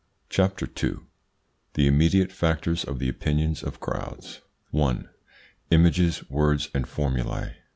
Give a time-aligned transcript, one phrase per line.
[0.31, 0.95] CHAPTER II
[1.75, 5.07] THE IMMEDIATE FACTORS OF THE OPINIONS OF CROWDS 1.
[5.69, 7.51] IMAGES, WORDS AND FORMULAE.